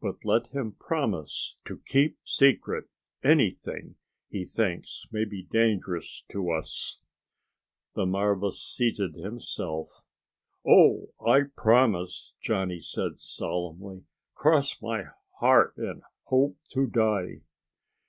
But 0.00 0.24
let 0.24 0.48
him 0.48 0.72
promise 0.72 1.56
to 1.66 1.78
keep 1.86 2.18
secret 2.24 2.86
anything 3.22 3.94
he 4.28 4.44
thinks 4.44 5.06
may 5.12 5.24
be 5.24 5.44
dangerous 5.44 6.24
to 6.30 6.50
us." 6.50 6.98
The 7.94 8.04
marva 8.04 8.50
seated 8.50 9.14
himself. 9.14 10.02
"Oh, 10.66 11.12
I 11.24 11.42
promise," 11.56 12.32
Johnny 12.40 12.80
said 12.80 13.20
solemnly. 13.20 14.02
"Cross 14.34 14.82
my 14.82 15.04
heart 15.38 15.74
and 15.76 16.02
hope 16.24 16.56
to 16.70 16.88
die." 16.88 17.42